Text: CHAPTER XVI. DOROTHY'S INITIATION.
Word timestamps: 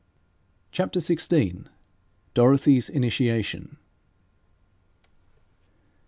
CHAPTER 0.71 0.99
XVI. 0.99 1.67
DOROTHY'S 2.33 2.89
INITIATION. 2.89 3.77